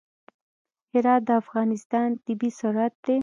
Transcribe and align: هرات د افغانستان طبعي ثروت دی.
هرات 0.93 1.21
د 1.27 1.29
افغانستان 1.41 2.09
طبعي 2.25 2.49
ثروت 2.59 2.93
دی. 3.05 3.15